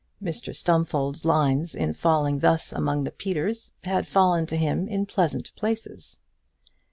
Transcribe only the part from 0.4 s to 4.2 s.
Stumfold's lines in falling thus among the Peters, had